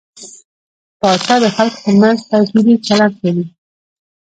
[0.99, 3.45] پاچا د خلکو تر منځ توپيري چلند کوي.